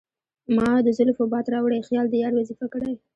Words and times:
مــــــا 0.55 0.69
د 0.87 0.89
زلفو 0.97 1.23
باد 1.31 1.45
راوړی 1.53 1.85
خیــــــال 1.87 2.07
د 2.09 2.15
یار 2.23 2.33
وظیفه 2.35 2.65
کـــــړی 2.73 2.93